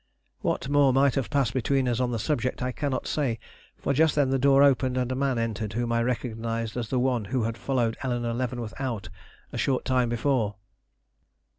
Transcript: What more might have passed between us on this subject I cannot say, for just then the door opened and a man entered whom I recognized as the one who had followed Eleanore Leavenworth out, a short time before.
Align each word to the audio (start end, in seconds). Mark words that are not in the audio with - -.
What 0.39 0.67
more 0.67 0.91
might 0.91 1.13
have 1.13 1.29
passed 1.29 1.53
between 1.53 1.87
us 1.87 1.99
on 1.99 2.11
this 2.11 2.23
subject 2.23 2.63
I 2.63 2.71
cannot 2.71 3.05
say, 3.05 3.37
for 3.77 3.93
just 3.93 4.15
then 4.15 4.31
the 4.31 4.39
door 4.39 4.63
opened 4.63 4.97
and 4.97 5.11
a 5.11 5.15
man 5.15 5.37
entered 5.37 5.73
whom 5.73 5.91
I 5.91 6.01
recognized 6.01 6.75
as 6.75 6.87
the 6.89 6.97
one 6.97 7.25
who 7.25 7.43
had 7.43 7.55
followed 7.55 7.95
Eleanore 8.01 8.33
Leavenworth 8.33 8.73
out, 8.79 9.09
a 9.53 9.59
short 9.59 9.85
time 9.85 10.09
before. 10.09 10.55